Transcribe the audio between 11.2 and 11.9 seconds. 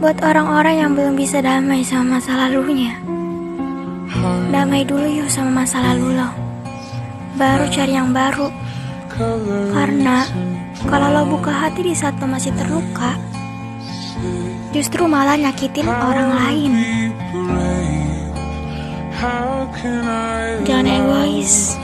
buka hati